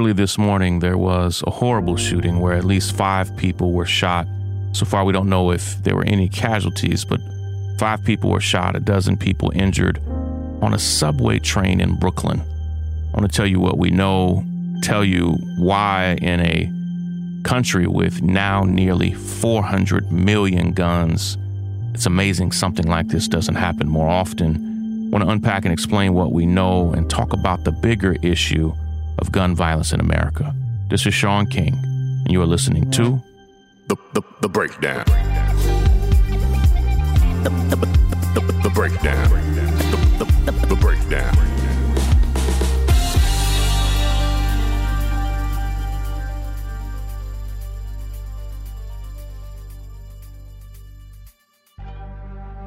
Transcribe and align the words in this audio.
early 0.00 0.14
this 0.14 0.38
morning, 0.38 0.78
there 0.78 0.96
was 0.96 1.44
a 1.46 1.50
horrible 1.50 1.94
shooting 1.94 2.40
where 2.40 2.54
at 2.54 2.64
least 2.64 2.96
five 2.96 3.36
people 3.36 3.72
were 3.72 3.84
shot. 3.84 4.26
So 4.72 4.86
far, 4.86 5.04
we 5.04 5.12
don't 5.12 5.28
know 5.28 5.50
if 5.50 5.76
there 5.82 5.94
were 5.94 6.06
any 6.06 6.26
casualties, 6.26 7.04
but 7.04 7.20
five 7.78 8.02
people 8.02 8.30
were 8.30 8.40
shot, 8.40 8.74
a 8.74 8.80
dozen 8.80 9.18
people 9.18 9.52
injured 9.54 9.98
on 10.62 10.72
a 10.72 10.78
subway 10.78 11.38
train 11.38 11.82
in 11.82 11.98
Brooklyn. 11.98 12.40
I 12.40 13.20
want 13.20 13.30
to 13.30 13.36
tell 13.36 13.46
you 13.46 13.60
what 13.60 13.76
we 13.76 13.90
know, 13.90 14.42
tell 14.82 15.04
you 15.04 15.36
why 15.58 16.16
in 16.22 16.40
a 16.40 17.42
country 17.46 17.86
with 17.86 18.22
now 18.22 18.62
nearly 18.62 19.12
400 19.12 20.10
million 20.10 20.72
guns, 20.72 21.36
it's 21.92 22.06
amazing 22.06 22.52
something 22.52 22.86
like 22.86 23.08
this 23.08 23.28
doesn't 23.28 23.56
happen 23.56 23.86
more 23.86 24.08
often. 24.08 25.08
I 25.08 25.10
want 25.10 25.24
to 25.24 25.30
unpack 25.30 25.66
and 25.66 25.74
explain 25.74 26.14
what 26.14 26.32
we 26.32 26.46
know 26.46 26.90
and 26.94 27.10
talk 27.10 27.34
about 27.34 27.64
the 27.64 27.72
bigger 27.72 28.16
issue 28.22 28.72
of 29.20 29.30
gun 29.32 29.54
violence 29.54 29.92
in 29.92 30.00
America. 30.00 30.54
This 30.88 31.06
is 31.06 31.14
Shaun 31.14 31.46
King, 31.46 31.74
and 31.74 32.32
you 32.32 32.40
are 32.42 32.46
listening 32.46 32.90
to 32.92 33.22
The, 33.88 33.96
the, 34.14 34.22
the 34.40 34.48
Breakdown. 34.48 35.04
The, 37.44 37.50
the, 37.50 37.76
the, 38.40 38.52
the 38.62 38.70
Breakdown. 38.70 39.30
The, 40.18 40.24
the, 40.44 40.66
the 40.66 40.76
Breakdown. 40.76 41.36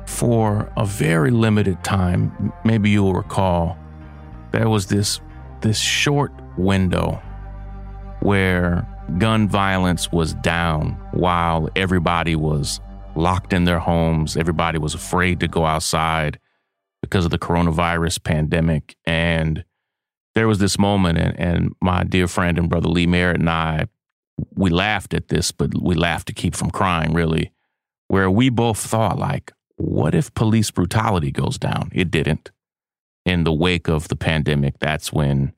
for 0.05 0.71
a 0.77 0.85
very 0.85 1.31
limited 1.31 1.83
time, 1.83 2.53
maybe 2.63 2.89
you 2.89 3.03
will 3.03 3.13
recall, 3.13 3.77
there 4.51 4.69
was 4.69 4.85
this 4.85 5.19
this 5.63 5.79
short 5.79 6.31
window 6.57 7.21
where 8.21 8.87
gun 9.17 9.49
violence 9.49 10.11
was 10.11 10.33
down 10.35 10.91
while 11.11 11.69
everybody 11.75 12.35
was 12.35 12.79
locked 13.15 13.51
in 13.51 13.65
their 13.65 13.79
homes, 13.79 14.37
everybody 14.37 14.77
was 14.77 14.93
afraid 14.93 15.39
to 15.39 15.47
go 15.47 15.65
outside 15.65 16.39
because 17.01 17.25
of 17.25 17.31
the 17.31 17.39
coronavirus 17.39 18.23
pandemic 18.23 18.95
and 19.05 19.65
there 20.35 20.47
was 20.47 20.59
this 20.59 20.79
moment 20.79 21.17
and, 21.17 21.39
and 21.39 21.75
my 21.81 22.03
dear 22.03 22.27
friend 22.27 22.57
and 22.57 22.69
brother 22.69 22.87
Lee 22.87 23.07
Merritt 23.07 23.39
and 23.39 23.49
I 23.49 23.87
we 24.55 24.69
laughed 24.69 25.13
at 25.13 25.27
this, 25.27 25.51
but 25.51 25.79
we 25.79 25.95
laughed 25.95 26.27
to 26.27 26.33
keep 26.33 26.55
from 26.55 26.71
crying 26.71 27.13
really, 27.13 27.51
where 28.07 28.29
we 28.29 28.49
both 28.49 28.77
thought 28.77 29.17
like, 29.17 29.51
what 29.75 30.15
if 30.15 30.33
police 30.33 30.71
brutality 30.71 31.31
goes 31.31 31.57
down? 31.57 31.91
It 31.93 32.11
didn't. 32.11 32.51
In 33.25 33.43
the 33.43 33.53
wake 33.53 33.87
of 33.87 34.09
the 34.09 34.15
pandemic, 34.15 34.79
that's 34.79 35.13
when 35.13 35.53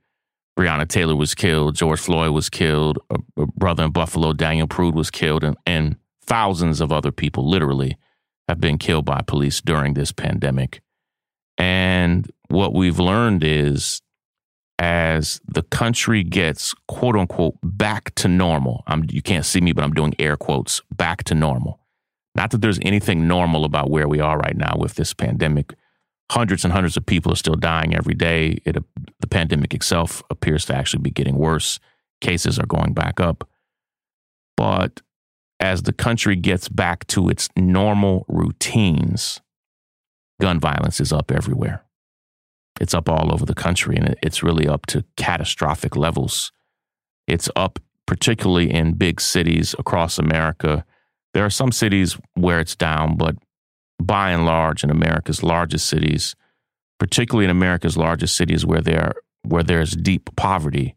Breonna 0.57 0.87
Taylor 0.87 1.15
was 1.15 1.33
killed, 1.35 1.75
George 1.75 1.99
Floyd 1.99 2.31
was 2.31 2.49
killed, 2.49 2.99
a, 3.09 3.17
a 3.37 3.47
brother 3.47 3.85
in 3.85 3.91
Buffalo, 3.91 4.33
Daniel 4.33 4.67
Prude, 4.67 4.95
was 4.95 5.11
killed, 5.11 5.43
and, 5.43 5.57
and 5.65 5.97
thousands 6.21 6.79
of 6.79 6.91
other 6.91 7.11
people 7.11 7.49
literally 7.49 7.97
have 8.47 8.61
been 8.61 8.77
killed 8.77 9.05
by 9.05 9.21
police 9.25 9.59
during 9.61 9.95
this 9.95 10.11
pandemic. 10.11 10.81
And 11.57 12.31
what 12.47 12.73
we've 12.73 12.99
learned 12.99 13.43
is 13.43 14.01
as 14.77 15.41
the 15.47 15.63
country 15.63 16.23
gets 16.23 16.73
quote 16.87 17.15
unquote 17.15 17.57
back 17.63 18.13
to 18.15 18.27
normal, 18.27 18.83
I'm, 18.87 19.05
you 19.09 19.21
can't 19.21 19.45
see 19.45 19.61
me, 19.61 19.71
but 19.71 19.83
I'm 19.83 19.93
doing 19.93 20.13
air 20.19 20.37
quotes, 20.37 20.81
back 20.91 21.23
to 21.25 21.35
normal 21.35 21.79
not 22.35 22.51
that 22.51 22.61
there's 22.61 22.79
anything 22.81 23.27
normal 23.27 23.63
about 23.63 23.89
where 23.89 24.07
we 24.07 24.19
are 24.19 24.37
right 24.37 24.55
now 24.55 24.75
with 24.77 24.95
this 24.95 25.13
pandemic. 25.13 25.73
Hundreds 26.31 26.63
and 26.63 26.73
hundreds 26.73 26.97
of 26.97 27.05
people 27.05 27.31
are 27.31 27.37
still 27.37 27.55
dying 27.55 27.95
every 27.95 28.15
day. 28.15 28.59
It, 28.65 28.77
the 29.19 29.27
pandemic 29.27 29.73
itself 29.73 30.23
appears 30.29 30.65
to 30.65 30.75
actually 30.75 31.03
be 31.03 31.11
getting 31.11 31.35
worse. 31.35 31.79
Cases 32.21 32.57
are 32.57 32.65
going 32.65 32.93
back 32.93 33.19
up. 33.19 33.47
But 34.57 35.01
as 35.59 35.83
the 35.83 35.93
country 35.93 36.35
gets 36.35 36.67
back 36.67 37.05
to 37.07 37.29
its 37.29 37.49
normal 37.55 38.25
routines, 38.27 39.39
gun 40.41 40.59
violence 40.59 40.99
is 40.99 41.13
up 41.13 41.31
everywhere. 41.31 41.83
It's 42.81 42.93
up 42.93 43.07
all 43.07 43.31
over 43.31 43.45
the 43.45 43.53
country, 43.53 43.95
and 43.95 44.15
it's 44.21 44.43
really 44.43 44.67
up 44.67 44.85
to 44.87 45.05
catastrophic 45.15 45.95
levels. 45.95 46.51
It's 47.27 47.49
up 47.55 47.79
particularly 48.05 48.71
in 48.71 48.93
big 48.93 49.21
cities 49.21 49.73
across 49.79 50.19
America 50.19 50.85
there 51.35 51.43
are 51.43 51.49
some 51.49 51.73
cities 51.73 52.17
where 52.35 52.61
it's 52.61 52.77
down, 52.77 53.17
but 53.17 53.35
by 54.01 54.31
and 54.31 54.45
large, 54.45 54.83
in 54.83 54.89
America's 54.89 55.43
largest 55.43 55.87
cities, 55.87 56.35
particularly 56.99 57.45
in 57.45 57.51
America's 57.51 57.97
largest 57.97 58.35
cities 58.35 58.65
where 58.65 58.81
there 58.81 59.13
where 59.43 59.63
there's 59.63 59.91
deep 59.91 60.29
poverty, 60.35 60.95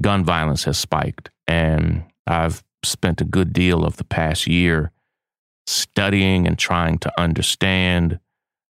gun 0.00 0.24
violence 0.24 0.64
has 0.64 0.78
spiked. 0.78 1.30
And 1.48 2.04
I've 2.26 2.62
spent 2.84 3.20
a 3.20 3.24
good 3.24 3.52
deal 3.52 3.84
of 3.84 3.96
the 3.96 4.04
past 4.04 4.46
year 4.46 4.92
studying 5.66 6.46
and 6.46 6.58
trying 6.58 6.98
to 6.98 7.20
understand 7.20 8.20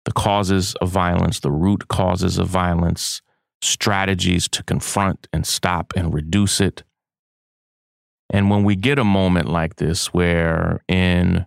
the 0.06 0.12
causes 0.12 0.76
of 0.76 0.90
violence, 0.90 1.40
the 1.40 1.52
root 1.52 1.88
causes 1.88 2.38
of 2.38 2.48
violence, 2.48 3.22
strategies 3.62 4.48
to 4.50 4.64
confront 4.64 5.28
and 5.32 5.46
stop 5.46 5.94
and 5.96 6.14
reduce 6.14 6.60
it. 6.60 6.84
And 8.30 8.50
when 8.50 8.64
we 8.64 8.76
get 8.76 8.98
a 8.98 9.04
moment 9.04 9.50
like 9.50 9.76
this, 9.76 10.14
where 10.14 10.84
in 10.88 11.46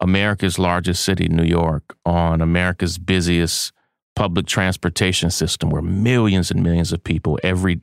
America's 0.00 0.58
largest 0.58 1.04
city, 1.04 1.28
New 1.28 1.44
York, 1.44 1.96
on 2.04 2.40
America's 2.40 2.98
busiest 2.98 3.72
public 4.16 4.46
transportation 4.46 5.30
system, 5.30 5.70
where 5.70 5.82
millions 5.82 6.50
and 6.50 6.62
millions 6.62 6.92
of 6.92 7.04
people 7.04 7.38
every 7.42 7.80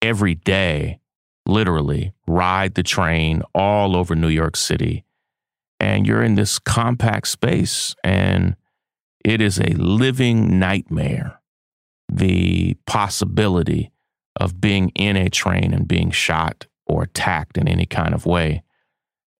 every 0.00 0.34
day, 0.34 1.00
literally, 1.46 2.12
ride 2.26 2.74
the 2.74 2.82
train 2.82 3.42
all 3.54 3.96
over 3.96 4.14
New 4.14 4.28
York 4.28 4.56
City, 4.56 5.04
and 5.80 6.06
you're 6.06 6.22
in 6.22 6.34
this 6.34 6.58
compact 6.58 7.28
space, 7.28 7.94
and 8.02 8.56
it 9.24 9.40
is 9.40 9.58
a 9.58 9.74
living 9.74 10.58
nightmare. 10.58 11.40
The 12.10 12.74
possibility 12.86 13.90
of 14.36 14.60
being 14.60 14.90
in 14.94 15.16
a 15.16 15.28
train 15.28 15.74
and 15.74 15.86
being 15.86 16.10
shot 16.10 16.66
or 16.86 17.02
attacked 17.02 17.58
in 17.58 17.68
any 17.68 17.84
kind 17.84 18.14
of 18.14 18.24
way. 18.24 18.62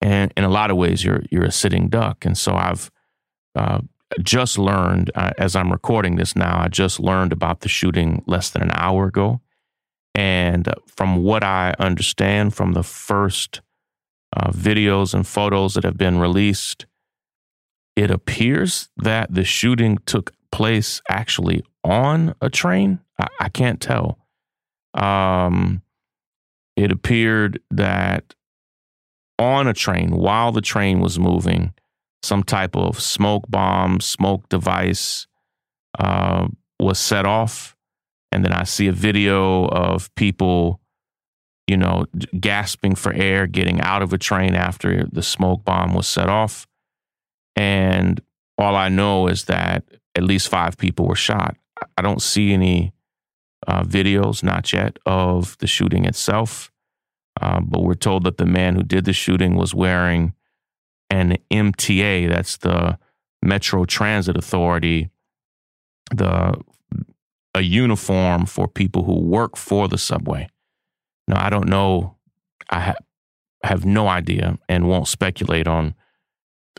And 0.00 0.32
in 0.36 0.44
a 0.44 0.48
lot 0.48 0.70
of 0.70 0.76
ways, 0.76 1.04
you're 1.04 1.22
you're 1.30 1.44
a 1.44 1.52
sitting 1.52 1.88
duck. 1.88 2.24
And 2.24 2.36
so 2.36 2.54
I've 2.54 2.90
uh, 3.54 3.80
just 4.22 4.58
learned 4.58 5.10
uh, 5.14 5.30
as 5.38 5.56
I'm 5.56 5.72
recording 5.72 6.16
this 6.16 6.36
now. 6.36 6.60
I 6.60 6.68
just 6.68 7.00
learned 7.00 7.32
about 7.32 7.60
the 7.60 7.68
shooting 7.68 8.22
less 8.26 8.50
than 8.50 8.62
an 8.62 8.70
hour 8.74 9.06
ago, 9.06 9.40
and 10.14 10.72
from 10.86 11.22
what 11.22 11.42
I 11.42 11.74
understand 11.78 12.54
from 12.54 12.72
the 12.72 12.82
first 12.82 13.60
uh, 14.36 14.50
videos 14.50 15.14
and 15.14 15.26
photos 15.26 15.74
that 15.74 15.84
have 15.84 15.96
been 15.96 16.18
released, 16.18 16.86
it 17.96 18.10
appears 18.10 18.88
that 18.96 19.34
the 19.34 19.44
shooting 19.44 19.98
took 20.06 20.32
place 20.52 21.00
actually 21.08 21.64
on 21.82 22.34
a 22.40 22.48
train. 22.48 23.00
I, 23.18 23.26
I 23.40 23.48
can't 23.48 23.80
tell. 23.80 24.18
Um, 24.94 25.82
it 26.76 26.92
appeared 26.92 27.60
that 27.70 28.34
on 29.38 29.66
a 29.66 29.74
train, 29.74 30.10
while 30.16 30.52
the 30.52 30.60
train 30.60 31.00
was 31.00 31.18
moving, 31.18 31.72
some 32.22 32.42
type 32.42 32.76
of 32.76 33.00
smoke 33.00 33.44
bomb, 33.48 34.00
smoke 34.00 34.48
device 34.48 35.26
uh, 35.98 36.48
was 36.80 36.98
set 36.98 37.26
off. 37.26 37.76
And 38.32 38.44
then 38.44 38.52
I 38.52 38.64
see 38.64 38.88
a 38.88 38.92
video 38.92 39.66
of 39.68 40.14
people, 40.14 40.80
you 41.66 41.76
know, 41.76 42.06
gasping 42.38 42.94
for 42.94 43.12
air, 43.12 43.46
getting 43.46 43.80
out 43.80 44.02
of 44.02 44.12
a 44.12 44.18
train 44.18 44.54
after 44.54 45.06
the 45.10 45.22
smoke 45.22 45.64
bomb 45.64 45.94
was 45.94 46.06
set 46.06 46.28
off. 46.28 46.66
And 47.56 48.20
all 48.58 48.76
I 48.76 48.88
know 48.88 49.28
is 49.28 49.44
that 49.44 49.84
at 50.14 50.24
least 50.24 50.48
five 50.48 50.76
people 50.76 51.06
were 51.06 51.14
shot. 51.14 51.56
I 51.96 52.02
don't 52.02 52.20
see 52.20 52.52
any 52.52 52.92
uh, 53.66 53.82
videos, 53.82 54.42
not 54.42 54.72
yet, 54.72 54.98
of 55.06 55.56
the 55.58 55.66
shooting 55.66 56.04
itself. 56.04 56.70
Uh, 57.40 57.60
but 57.60 57.82
we're 57.82 57.94
told 57.94 58.24
that 58.24 58.38
the 58.38 58.46
man 58.46 58.74
who 58.74 58.82
did 58.82 59.04
the 59.04 59.12
shooting 59.12 59.54
was 59.54 59.74
wearing 59.74 60.34
an 61.10 61.36
MTA, 61.50 62.28
that's 62.28 62.56
the 62.58 62.98
Metro 63.42 63.84
Transit 63.84 64.36
Authority, 64.36 65.10
the 66.14 66.54
a 67.54 67.62
uniform 67.62 68.46
for 68.46 68.68
people 68.68 69.04
who 69.04 69.18
work 69.20 69.56
for 69.56 69.88
the 69.88 69.98
subway. 69.98 70.48
Now, 71.26 71.44
I 71.44 71.50
don't 71.50 71.68
know. 71.68 72.16
I 72.70 72.80
ha- 72.80 72.94
have 73.62 73.84
no 73.84 74.08
idea 74.08 74.58
and 74.68 74.88
won't 74.88 75.08
speculate 75.08 75.66
on 75.66 75.94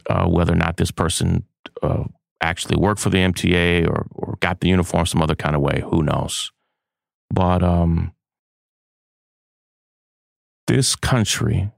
uh, 0.09 0.27
whether 0.27 0.53
or 0.53 0.57
not 0.57 0.77
this 0.77 0.91
person 0.91 1.43
uh, 1.81 2.03
actually 2.41 2.77
worked 2.77 3.01
for 3.01 3.09
the 3.09 3.17
MTA 3.17 3.87
or, 3.87 4.07
or 4.11 4.37
got 4.39 4.61
the 4.61 4.69
uniform 4.69 5.05
some 5.05 5.21
other 5.21 5.35
kind 5.35 5.55
of 5.55 5.61
way. 5.61 5.83
Who 5.89 6.03
knows? 6.03 6.51
But 7.31 7.63
um, 7.63 8.13
this 10.69 10.95
country 10.95 11.71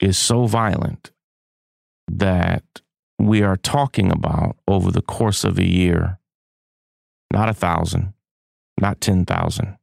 is 0.00 0.18
so 0.18 0.46
violent 0.46 1.12
that 2.08 2.64
we 3.16 3.42
are 3.42 3.56
talking 3.56 4.10
about 4.10 4.56
over 4.66 4.90
the 4.90 5.00
course 5.00 5.44
of 5.44 5.56
a 5.56 5.64
year, 5.64 6.18
not 7.32 7.48
a 7.48 7.54
thousand, 7.54 8.12
not 8.80 9.00
10,000, 9.00 9.78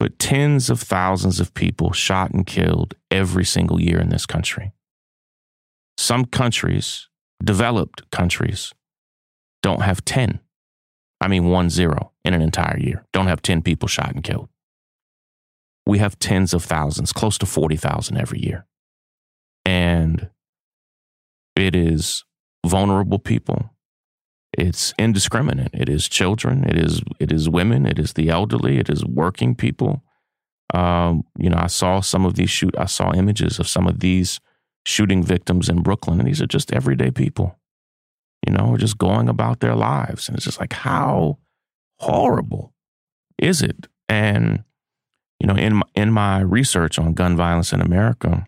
but 0.00 0.18
tens 0.18 0.68
of 0.68 0.80
thousands 0.80 1.38
of 1.38 1.54
people 1.54 1.92
shot 1.92 2.32
and 2.32 2.44
killed 2.44 2.94
every 3.08 3.44
single 3.44 3.80
year 3.80 4.00
in 4.00 4.08
this 4.08 4.26
country. 4.26 4.72
Some 5.96 6.24
countries, 6.24 7.08
developed 7.40 8.10
countries, 8.10 8.74
don't 9.62 9.82
have 9.82 10.04
10. 10.04 10.40
I 11.20 11.28
mean, 11.28 11.50
one 11.50 11.70
zero 11.70 12.10
in 12.24 12.34
an 12.34 12.42
entire 12.42 12.80
year. 12.80 13.06
Don't 13.12 13.28
have 13.28 13.42
10 13.42 13.62
people 13.62 13.86
shot 13.86 14.12
and 14.12 14.24
killed. 14.24 14.48
We 15.86 15.98
have 15.98 16.18
tens 16.18 16.54
of 16.54 16.64
thousands, 16.64 17.12
close 17.12 17.38
to 17.38 17.46
40,000 17.46 18.16
every 18.16 18.40
year. 18.40 18.66
And 19.64 20.30
it 21.56 21.74
is 21.74 22.24
vulnerable 22.66 23.18
people. 23.18 23.70
It's 24.56 24.94
indiscriminate. 24.98 25.70
It 25.74 25.88
is 25.88 26.08
children. 26.08 26.64
It 26.64 26.78
is 26.78 27.02
it 27.18 27.32
is 27.32 27.48
women. 27.48 27.86
It 27.86 27.98
is 27.98 28.12
the 28.12 28.28
elderly. 28.30 28.78
It 28.78 28.88
is 28.88 29.04
working 29.04 29.54
people. 29.54 30.02
Um, 30.72 31.24
you 31.38 31.50
know, 31.50 31.58
I 31.58 31.66
saw 31.66 32.00
some 32.00 32.24
of 32.24 32.34
these 32.34 32.50
shoot. 32.50 32.74
I 32.78 32.86
saw 32.86 33.12
images 33.12 33.58
of 33.58 33.68
some 33.68 33.86
of 33.86 34.00
these 34.00 34.40
shooting 34.86 35.22
victims 35.22 35.68
in 35.68 35.82
Brooklyn, 35.82 36.20
and 36.20 36.28
these 36.28 36.40
are 36.40 36.46
just 36.46 36.72
everyday 36.72 37.10
people. 37.10 37.58
You 38.46 38.52
know, 38.52 38.76
just 38.76 38.98
going 38.98 39.28
about 39.28 39.60
their 39.60 39.74
lives, 39.74 40.28
and 40.28 40.36
it's 40.36 40.44
just 40.44 40.60
like 40.60 40.72
how 40.72 41.38
horrible 41.98 42.74
is 43.38 43.62
it? 43.62 43.88
And 44.08 44.64
you 45.40 45.46
know, 45.46 45.56
in 45.56 45.76
my, 45.76 45.82
in 45.94 46.12
my 46.12 46.40
research 46.40 46.98
on 46.98 47.14
gun 47.14 47.36
violence 47.36 47.72
in 47.72 47.80
America, 47.80 48.46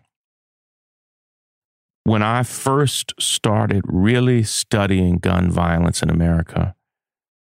when 2.03 2.23
I 2.23 2.43
first 2.43 3.13
started 3.19 3.83
really 3.85 4.43
studying 4.43 5.17
gun 5.17 5.51
violence 5.51 6.01
in 6.01 6.09
America, 6.09 6.73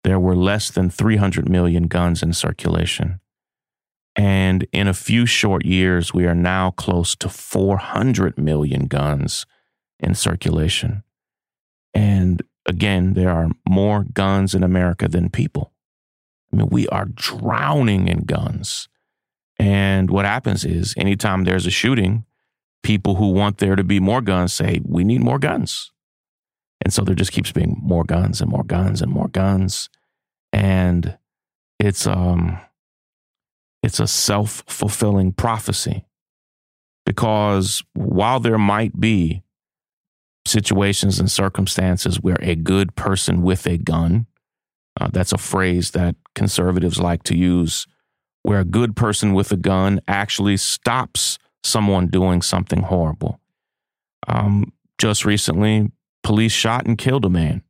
there 0.04 0.20
were 0.20 0.36
less 0.36 0.70
than 0.70 0.88
300 0.88 1.48
million 1.48 1.88
guns 1.88 2.22
in 2.22 2.32
circulation. 2.32 3.20
And 4.14 4.66
in 4.72 4.88
a 4.88 4.94
few 4.94 5.26
short 5.26 5.64
years, 5.64 6.12
we 6.12 6.26
are 6.26 6.34
now 6.34 6.70
close 6.70 7.16
to 7.16 7.28
400 7.28 8.38
million 8.38 8.86
guns 8.86 9.46
in 9.98 10.14
circulation. 10.14 11.02
And 11.94 12.42
again, 12.66 13.14
there 13.14 13.30
are 13.30 13.50
more 13.68 14.04
guns 14.04 14.54
in 14.54 14.62
America 14.62 15.08
than 15.08 15.30
people. 15.30 15.72
I 16.52 16.56
mean, 16.56 16.68
we 16.68 16.86
are 16.88 17.06
drowning 17.06 18.08
in 18.08 18.20
guns. 18.20 18.88
And 19.62 20.10
what 20.10 20.24
happens 20.24 20.64
is 20.64 20.92
anytime 20.96 21.44
there's 21.44 21.66
a 21.66 21.70
shooting, 21.70 22.24
people 22.82 23.14
who 23.14 23.30
want 23.30 23.58
there 23.58 23.76
to 23.76 23.84
be 23.84 24.00
more 24.00 24.20
guns 24.20 24.52
say, 24.52 24.80
we 24.84 25.04
need 25.04 25.20
more 25.20 25.38
guns. 25.38 25.92
And 26.84 26.92
so 26.92 27.02
there 27.02 27.14
just 27.14 27.30
keeps 27.30 27.52
being 27.52 27.76
more 27.80 28.02
guns 28.02 28.40
and 28.40 28.50
more 28.50 28.64
guns 28.64 29.00
and 29.00 29.12
more 29.12 29.28
guns. 29.28 29.88
And 30.52 31.16
it's 31.78 32.08
um 32.08 32.58
it's 33.84 34.00
a 34.00 34.08
self-fulfilling 34.08 35.34
prophecy. 35.34 36.06
Because 37.06 37.84
while 37.94 38.40
there 38.40 38.58
might 38.58 38.98
be 38.98 39.44
situations 40.44 41.20
and 41.20 41.30
circumstances 41.30 42.20
where 42.20 42.38
a 42.40 42.56
good 42.56 42.96
person 42.96 43.42
with 43.42 43.64
a 43.68 43.78
gun, 43.78 44.26
uh, 45.00 45.06
that's 45.12 45.32
a 45.32 45.38
phrase 45.38 45.92
that 45.92 46.16
conservatives 46.34 46.98
like 46.98 47.22
to 47.24 47.36
use, 47.36 47.86
where 48.42 48.60
a 48.60 48.64
good 48.64 48.96
person 48.96 49.34
with 49.34 49.52
a 49.52 49.56
gun 49.56 50.00
actually 50.08 50.56
stops 50.56 51.38
someone 51.62 52.08
doing 52.08 52.42
something 52.42 52.82
horrible. 52.82 53.40
Um, 54.26 54.72
just 54.98 55.24
recently, 55.24 55.90
police 56.22 56.52
shot 56.52 56.86
and 56.86 56.98
killed 56.98 57.24
a 57.24 57.30
man 57.30 57.62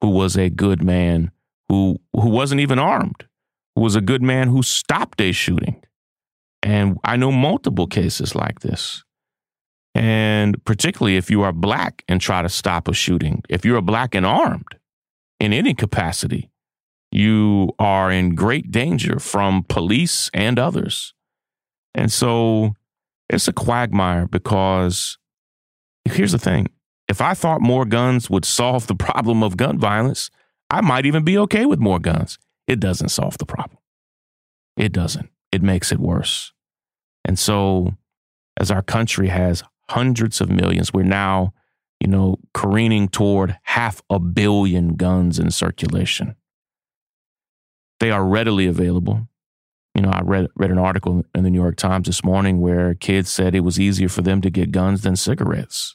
who 0.00 0.10
was 0.10 0.36
a 0.36 0.50
good 0.50 0.82
man 0.82 1.30
who 1.68 1.98
who 2.12 2.28
wasn't 2.28 2.60
even 2.60 2.78
armed, 2.78 3.24
who 3.74 3.82
was 3.82 3.96
a 3.96 4.00
good 4.00 4.22
man 4.22 4.48
who 4.48 4.62
stopped 4.62 5.20
a 5.20 5.32
shooting. 5.32 5.82
And 6.62 6.98
I 7.04 7.16
know 7.16 7.32
multiple 7.32 7.86
cases 7.86 8.34
like 8.34 8.60
this. 8.60 9.04
And 9.94 10.64
particularly 10.64 11.16
if 11.16 11.30
you 11.30 11.42
are 11.42 11.52
black 11.52 12.04
and 12.08 12.20
try 12.20 12.42
to 12.42 12.48
stop 12.48 12.88
a 12.88 12.94
shooting, 12.94 13.42
if 13.48 13.64
you're 13.64 13.76
a 13.76 13.82
black 13.82 14.14
and 14.14 14.24
armed 14.24 14.76
in 15.40 15.52
any 15.52 15.74
capacity, 15.74 16.50
you 17.12 17.70
are 17.78 18.10
in 18.10 18.34
great 18.34 18.70
danger 18.70 19.18
from 19.18 19.64
police 19.68 20.30
and 20.32 20.58
others. 20.58 21.14
And 21.94 22.10
so 22.10 22.74
it's 23.28 23.48
a 23.48 23.52
quagmire 23.52 24.26
because 24.26 25.18
here's 26.04 26.32
the 26.32 26.38
thing 26.38 26.68
if 27.08 27.20
I 27.20 27.34
thought 27.34 27.60
more 27.60 27.84
guns 27.84 28.30
would 28.30 28.44
solve 28.44 28.86
the 28.86 28.94
problem 28.94 29.42
of 29.42 29.56
gun 29.56 29.78
violence, 29.78 30.30
I 30.70 30.80
might 30.80 31.04
even 31.04 31.24
be 31.24 31.36
okay 31.38 31.66
with 31.66 31.78
more 31.78 31.98
guns. 31.98 32.38
It 32.66 32.80
doesn't 32.80 33.10
solve 33.10 33.36
the 33.38 33.46
problem. 33.46 33.78
It 34.76 34.92
doesn't. 34.92 35.28
It 35.50 35.62
makes 35.62 35.92
it 35.92 35.98
worse. 35.98 36.52
And 37.24 37.38
so, 37.38 37.96
as 38.58 38.70
our 38.70 38.82
country 38.82 39.28
has 39.28 39.62
hundreds 39.90 40.40
of 40.40 40.48
millions, 40.48 40.92
we're 40.92 41.02
now, 41.02 41.52
you 42.00 42.08
know, 42.08 42.38
careening 42.54 43.08
toward 43.08 43.58
half 43.64 44.00
a 44.08 44.18
billion 44.18 44.94
guns 44.94 45.38
in 45.38 45.50
circulation. 45.50 46.36
They 48.02 48.10
are 48.10 48.24
readily 48.24 48.66
available. 48.66 49.28
You 49.94 50.02
know, 50.02 50.10
I 50.10 50.22
read 50.22 50.48
read 50.56 50.72
an 50.72 50.78
article 50.78 51.24
in 51.36 51.44
the 51.44 51.50
New 51.50 51.60
York 51.60 51.76
Times 51.76 52.08
this 52.08 52.24
morning 52.24 52.60
where 52.60 52.96
kids 52.96 53.30
said 53.30 53.54
it 53.54 53.60
was 53.60 53.78
easier 53.78 54.08
for 54.08 54.22
them 54.22 54.40
to 54.40 54.50
get 54.50 54.72
guns 54.72 55.02
than 55.02 55.14
cigarettes. 55.14 55.94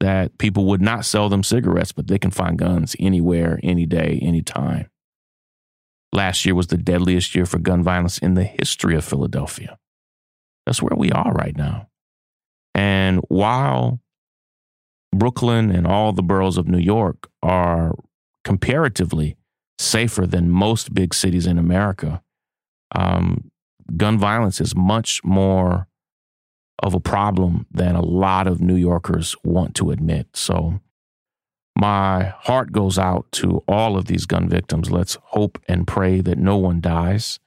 That 0.00 0.38
people 0.38 0.64
would 0.64 0.80
not 0.80 1.04
sell 1.04 1.28
them 1.28 1.42
cigarettes, 1.42 1.92
but 1.92 2.06
they 2.06 2.18
can 2.18 2.30
find 2.30 2.56
guns 2.56 2.96
anywhere, 2.98 3.60
any 3.62 3.84
day, 3.84 4.18
anytime. 4.22 4.88
Last 6.10 6.46
year 6.46 6.54
was 6.54 6.68
the 6.68 6.78
deadliest 6.78 7.34
year 7.34 7.44
for 7.44 7.58
gun 7.58 7.82
violence 7.82 8.16
in 8.16 8.32
the 8.32 8.44
history 8.44 8.96
of 8.96 9.04
Philadelphia. 9.04 9.76
That's 10.64 10.80
where 10.80 10.96
we 10.96 11.12
are 11.12 11.32
right 11.32 11.54
now. 11.54 11.88
And 12.74 13.20
while 13.28 14.00
Brooklyn 15.14 15.70
and 15.70 15.86
all 15.86 16.14
the 16.14 16.22
boroughs 16.22 16.56
of 16.56 16.66
New 16.66 16.78
York 16.78 17.28
are 17.42 17.94
comparatively 18.42 19.36
safer 19.78 20.26
than 20.26 20.50
most 20.50 20.94
big 20.94 21.14
cities 21.14 21.46
in 21.46 21.58
America, 21.58 22.22
um, 22.94 23.50
gun 23.96 24.18
violence 24.18 24.60
is 24.60 24.74
much 24.74 25.22
more 25.24 25.88
of 26.82 26.94
a 26.94 27.00
problem 27.00 27.66
than 27.70 27.94
a 27.94 28.04
lot 28.04 28.46
of 28.46 28.60
New 28.60 28.76
Yorkers 28.76 29.34
want 29.44 29.74
to 29.76 29.90
admit. 29.90 30.28
So 30.34 30.80
my 31.76 32.34
heart 32.38 32.72
goes 32.72 32.98
out 32.98 33.30
to 33.32 33.64
all 33.66 33.96
of 33.96 34.06
these 34.06 34.26
gun 34.26 34.48
victims. 34.48 34.90
Let's 34.90 35.18
hope 35.22 35.58
and 35.68 35.86
pray 35.86 36.20
that 36.20 36.38
no 36.38 36.56
one 36.56 36.80
dies. 36.80 37.40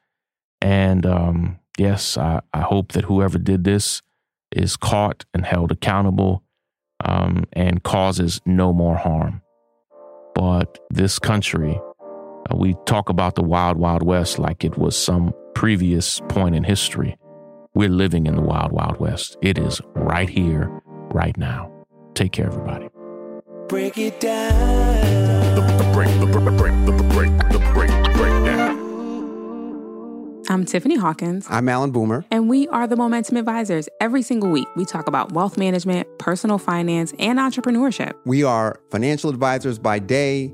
And 0.61 1.05
um, 1.05 1.59
yes, 1.77 2.17
I, 2.17 2.41
I, 2.53 2.61
hope 2.61 2.93
that 2.93 3.05
whoever 3.05 3.37
did 3.37 3.63
this 3.63 4.01
is 4.51 4.75
caught 4.75 5.23
and 5.33 5.45
held 5.45 5.71
accountable 5.71 6.43
um, 7.05 7.45
and 7.53 7.83
causes 7.83 8.41
no 8.45 8.73
more 8.73 8.97
harm. 8.97 9.41
But 10.33 10.79
this 10.89 11.19
country 11.19 11.79
uh, 12.49 12.55
we 12.55 12.75
talk 12.85 13.09
about 13.09 13.35
the 13.35 13.43
Wild 13.43 13.77
Wild 13.77 14.03
West 14.03 14.39
like 14.39 14.63
it 14.63 14.77
was 14.77 14.95
some 14.97 15.33
previous 15.55 16.19
point 16.29 16.55
in 16.55 16.63
history. 16.63 17.17
We're 17.73 17.89
living 17.89 18.27
in 18.27 18.35
the 18.35 18.41
Wild 18.41 18.71
Wild 18.71 18.99
West. 18.99 19.37
It 19.41 19.57
is 19.57 19.81
right 19.95 20.29
here, 20.29 20.69
right 21.11 21.37
now. 21.37 21.71
Take 22.13 22.31
care, 22.31 22.47
everybody. 22.47 22.89
Break 23.67 23.97
it 23.97 24.19
down. 24.19 25.55
The, 25.55 25.61
the 25.61 25.91
break, 25.93 26.09
the, 26.19 26.25
the 26.25 26.51
break, 26.51 26.85
the, 26.85 26.91
the 26.91 27.03
break, 27.13 27.37
the 27.51 27.59
break, 27.73 27.89
the 27.89 28.45
down. 28.45 28.87
I'm 30.49 30.63
Tiffany 30.63 30.95
Hawkins. 30.95 31.45
I'm 31.49 31.67
Alan 31.67 31.91
Boomer. 31.91 32.23
And 32.31 32.49
we 32.49 32.69
are 32.69 32.87
the 32.87 32.95
Momentum 32.95 33.35
Advisors. 33.35 33.89
Every 33.99 34.21
single 34.21 34.49
week, 34.49 34.67
we 34.77 34.85
talk 34.85 35.07
about 35.07 35.33
wealth 35.33 35.57
management, 35.57 36.07
personal 36.19 36.57
finance, 36.57 37.13
and 37.19 37.37
entrepreneurship. 37.37 38.13
We 38.25 38.43
are 38.43 38.79
financial 38.89 39.29
advisors 39.29 39.77
by 39.77 39.99
day, 39.99 40.53